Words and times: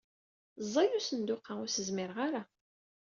Ẓẓay 0.65 0.89
usenduq-a, 0.97 1.53
ur 1.61 1.69
s-zmireɣ. 1.69 2.35